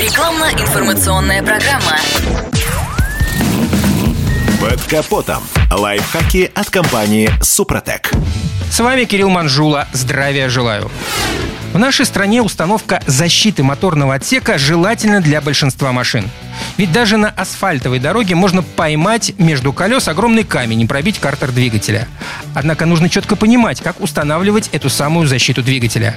Рекламно-информационная 0.00 1.42
программа. 1.42 1.98
Под 4.58 4.80
капотом. 4.84 5.42
Лайфхаки 5.70 6.50
от 6.54 6.70
компании 6.70 7.30
«Супротек». 7.42 8.10
С 8.70 8.80
вами 8.80 9.04
Кирилл 9.04 9.28
Манжула. 9.28 9.88
Здравия 9.92 10.48
желаю. 10.48 10.90
В 11.74 11.78
нашей 11.78 12.06
стране 12.06 12.40
установка 12.40 13.02
защиты 13.06 13.62
моторного 13.62 14.14
отсека 14.14 14.56
желательна 14.56 15.20
для 15.20 15.42
большинства 15.42 15.92
машин. 15.92 16.30
Ведь 16.76 16.92
даже 16.92 17.16
на 17.16 17.28
асфальтовой 17.28 17.98
дороге 17.98 18.34
можно 18.34 18.62
поймать 18.62 19.32
между 19.38 19.72
колес 19.72 20.08
огромный 20.08 20.44
камень 20.44 20.82
и 20.82 20.86
пробить 20.86 21.18
картер 21.18 21.52
двигателя. 21.52 22.08
Однако 22.54 22.86
нужно 22.86 23.08
четко 23.08 23.36
понимать, 23.36 23.80
как 23.80 24.00
устанавливать 24.00 24.68
эту 24.72 24.88
самую 24.88 25.26
защиту 25.26 25.62
двигателя. 25.62 26.16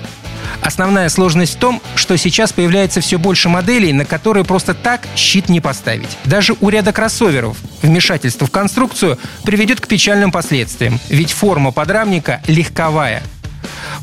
Основная 0.62 1.10
сложность 1.10 1.56
в 1.56 1.60
том, 1.60 1.82
что 1.96 2.18
сейчас 2.18 2.54
появляется 2.54 3.02
все 3.02 3.20
больше 3.20 3.50
моделей, 3.50 3.92
на 3.92 4.06
которые 4.06 4.46
просто 4.46 4.74
так 4.74 5.02
щит 5.16 5.50
не 5.50 5.60
поставить. 5.60 6.18
Даже 6.26 6.56
у 6.62 6.70
ряда 6.70 6.94
кроссоверов 6.94 7.58
вмешательство 7.82 8.48
в 8.48 8.52
конструкцию 8.52 9.20
приведет 9.44 9.82
к 9.82 9.88
печальным 9.88 10.32
последствиям, 10.32 11.00
ведь 11.10 11.32
форма 11.32 11.72
подрамника 11.72 12.42
легковая– 12.48 13.24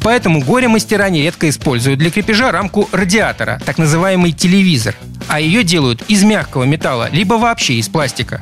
Поэтому 0.03 0.41
горе-мастера 0.41 1.09
нередко 1.11 1.49
используют 1.49 1.99
для 1.99 2.11
крепежа 2.11 2.51
рамку 2.53 2.89
радиатора, 2.93 3.61
так 3.65 3.79
называемый 3.79 4.33
телевизор. 4.33 4.95
А 5.29 5.41
ее 5.41 5.63
делают 5.63 6.03
из 6.09 6.23
мягкого 6.23 6.65
металла, 6.65 7.09
либо 7.13 7.35
вообще 7.35 7.75
из 7.75 7.89
пластика. 7.89 8.41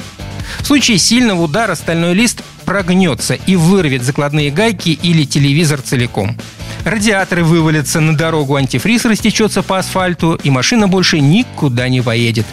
В 0.61 0.67
случае 0.67 0.98
сильного 0.98 1.43
удара 1.43 1.75
стальной 1.75 2.15
лист 2.15 2.43
прогнется 2.65 3.34
и 3.34 3.57
вырвет 3.57 4.03
закладные 4.03 4.51
гайки 4.51 4.91
или 4.91 5.25
телевизор 5.25 5.81
целиком. 5.81 6.37
Радиаторы 6.84 7.45
вывалятся 7.45 8.01
на 8.01 8.17
дорогу, 8.17 8.55
антифриз 8.55 9.05
растечется 9.05 9.62
по 9.62 9.79
асфальту, 9.79 10.41
и 10.43 10.51
машина 10.51 10.89
больше 10.89 11.20
никуда 11.20 11.89
не 11.89 12.01
поедет. 12.01 12.47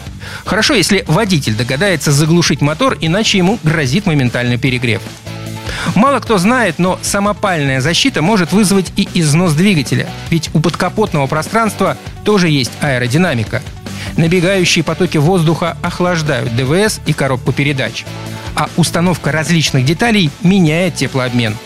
Хорошо, 0.46 0.74
если 0.74 1.06
водитель 1.08 1.56
догадается 1.56 2.12
заглушить 2.12 2.62
мотор, 2.62 2.98
иначе 3.00 3.38
ему 3.38 3.60
грозит 3.64 4.06
моментальный 4.06 4.58
перегрев. 4.58 5.02
Мало 5.96 6.20
кто 6.20 6.38
знает, 6.38 6.80
но 6.80 7.00
самопальная 7.02 7.82
защита 7.82 8.22
может 8.22 8.52
вызвать 8.52 8.92
и 8.96 9.08
износ 9.14 9.54
двигателя, 9.54 10.10
ведь 10.30 10.50
у 10.54 10.60
подкапотного 10.60 11.28
пространства 11.28 11.98
тоже 12.24 12.50
есть 12.50 12.72
аэродинамика. 12.82 13.62
Набегающие 14.18 14.84
потоки 14.84 15.18
воздуха 15.18 15.78
охлаждают 15.82 16.56
ДВС 16.56 17.02
и 17.06 17.14
коробку 17.14 17.52
передач, 17.52 18.06
а 18.56 18.70
установка 18.78 19.32
различных 19.32 19.86
деталей 19.86 20.30
меняет 20.42 20.96
теплообмен– 20.96 21.56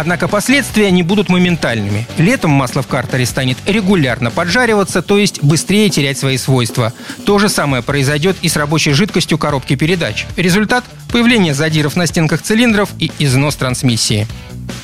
Однако 0.00 0.28
последствия 0.28 0.92
не 0.92 1.02
будут 1.02 1.28
моментальными. 1.28 2.06
Летом 2.18 2.52
масло 2.52 2.82
в 2.82 2.86
картере 2.86 3.26
станет 3.26 3.58
регулярно 3.66 4.30
поджариваться, 4.30 5.02
то 5.02 5.18
есть 5.18 5.42
быстрее 5.42 5.90
терять 5.90 6.16
свои 6.16 6.36
свойства. 6.36 6.92
То 7.26 7.40
же 7.40 7.48
самое 7.48 7.82
произойдет 7.82 8.36
и 8.40 8.48
с 8.48 8.54
рабочей 8.54 8.92
жидкостью 8.92 9.38
коробки 9.38 9.74
передач. 9.74 10.24
Результат– 10.36 10.84
появление 11.10 11.52
задиров 11.52 11.96
на 11.96 12.06
стенках 12.06 12.42
цилиндров 12.42 12.90
и 13.00 13.10
износ 13.18 13.56
трансмиссии. 13.56 14.28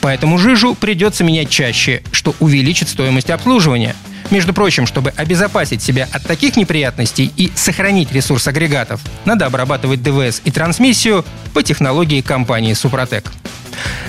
Поэтому 0.01 0.37
жижу 0.37 0.75
придется 0.75 1.23
менять 1.23 1.48
чаще, 1.48 2.03
что 2.11 2.35
увеличит 2.41 2.89
стоимость 2.89 3.31
обслуживания. 3.31 3.95
Между 4.31 4.53
прочим, 4.53 4.85
чтобы 4.85 5.11
обезопасить 5.11 5.81
себя 5.81 6.09
от 6.11 6.27
таких 6.27 6.57
неприятностей 6.57 7.33
и 7.37 7.53
сохранить 7.55 8.11
ресурс 8.11 8.48
агрегатов, 8.48 9.01
надо 9.27 9.47
обрабатывать 9.47 10.03
ДВС 10.03 10.41
и 10.45 10.51
трансмиссию 10.51 11.25
по 11.53 11.62
технологии 11.62 12.20
компании 12.20 12.73
«Супротек». 12.73 13.31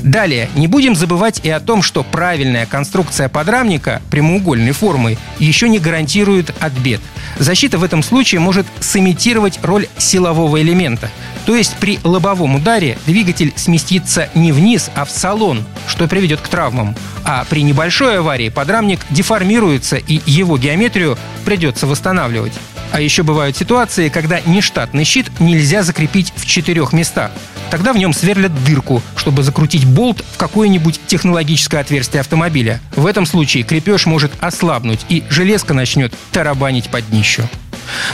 Далее, 0.05 0.49
не 0.55 0.67
будем 0.67 0.95
забывать 0.95 1.41
и 1.43 1.49
о 1.49 1.59
том, 1.59 1.81
что 1.81 2.03
правильная 2.03 2.67
конструкция 2.67 3.27
подрамника 3.27 4.03
прямоугольной 4.11 4.71
формы 4.71 5.17
еще 5.39 5.67
не 5.67 5.79
гарантирует 5.79 6.53
от 6.59 6.73
бед. 6.73 7.01
Защита 7.39 7.79
в 7.79 7.83
этом 7.83 8.03
случае 8.03 8.39
может 8.39 8.67
сымитировать 8.79 9.59
роль 9.63 9.87
силового 9.97 10.61
элемента. 10.61 11.09
То 11.47 11.55
есть 11.55 11.75
при 11.77 11.97
лобовом 12.03 12.53
ударе 12.53 12.99
двигатель 13.07 13.51
сместится 13.55 14.29
не 14.35 14.51
вниз, 14.51 14.91
а 14.93 15.05
в 15.05 15.09
салон, 15.09 15.65
что 15.87 16.07
приведет 16.07 16.39
к 16.39 16.47
травмам. 16.49 16.95
А 17.23 17.43
при 17.49 17.63
небольшой 17.63 18.19
аварии 18.19 18.49
подрамник 18.49 18.99
деформируется 19.09 19.95
и 19.95 20.21
его 20.27 20.59
геометрию 20.59 21.17
придется 21.45 21.87
восстанавливать. 21.87 22.53
А 22.91 23.01
еще 23.01 23.23
бывают 23.23 23.57
ситуации, 23.57 24.09
когда 24.09 24.39
нештатный 24.41 25.03
щит 25.03 25.31
нельзя 25.39 25.81
закрепить 25.81 26.31
в 26.35 26.45
четырех 26.45 26.93
местах. 26.93 27.31
Тогда 27.69 27.93
в 27.93 27.97
нем 27.97 28.13
сверлят 28.13 28.51
дырку, 28.63 29.01
чтобы 29.15 29.43
закрутить 29.43 29.85
болт 29.85 30.23
в 30.33 30.37
какое-нибудь 30.37 30.99
технологическое 31.07 31.81
отверстие 31.81 32.21
автомобиля. 32.21 32.79
В 32.95 33.05
этом 33.05 33.25
случае 33.25 33.63
крепеж 33.63 34.05
может 34.05 34.31
ослабнуть, 34.39 35.05
и 35.09 35.23
железка 35.29 35.73
начнет 35.73 36.13
тарабанить 36.31 36.89
под 36.89 37.09
днищу. 37.09 37.47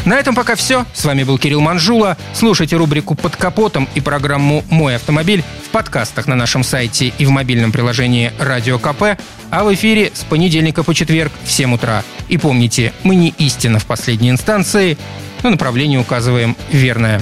На 0.06 0.16
этом 0.16 0.36
пока 0.36 0.56
все. 0.56 0.86
С 0.94 1.06
вами 1.06 1.24
был 1.24 1.38
Кирилл 1.38 1.62
Манжула. 1.62 2.18
Слушайте 2.34 2.76
рубрику 2.76 3.16
«Под 3.16 3.36
капотом» 3.36 3.88
и 3.96 4.02
программу 4.02 4.64
«Мой 4.70 4.96
автомобиль» 4.96 5.44
в 5.66 5.70
подкастах 5.70 6.28
на 6.28 6.36
нашем 6.36 6.64
сайте 6.64 7.14
и 7.18 7.26
в 7.26 7.30
мобильном 7.30 7.72
приложении 7.72 8.32
«Радио 8.40 8.80
КП», 8.80 9.18
а 9.50 9.64
в 9.64 9.74
эфире 9.74 10.12
с 10.14 10.24
понедельника 10.24 10.84
по 10.84 10.94
четверг 10.94 11.32
в 11.44 11.52
7 11.52 11.74
утра. 11.74 12.04
И 12.30 12.38
помните, 12.38 12.94
мы 13.04 13.16
не 13.16 13.30
истина 13.38 13.80
в 13.80 13.86
последней 13.86 14.30
инстанции, 14.30 14.98
но 15.44 15.50
направление 15.50 16.00
указываем 16.00 16.56
верное. 16.72 17.22